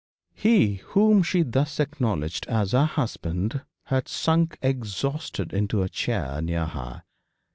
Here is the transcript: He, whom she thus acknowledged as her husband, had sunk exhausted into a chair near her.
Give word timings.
He, 0.33 0.77
whom 0.77 1.21
she 1.21 1.43
thus 1.43 1.79
acknowledged 1.79 2.47
as 2.47 2.71
her 2.71 2.87
husband, 2.87 3.61
had 3.83 4.07
sunk 4.07 4.57
exhausted 4.59 5.53
into 5.53 5.83
a 5.83 5.89
chair 5.89 6.41
near 6.41 6.65
her. 6.65 7.03